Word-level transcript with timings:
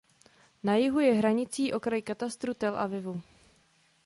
Na 0.65 0.73
jihu 0.79 0.99
je 1.05 1.13
hranicí 1.19 1.63
okraj 1.81 2.01
katastru 2.09 2.53
Tel 2.65 2.75
Avivu. 2.87 3.15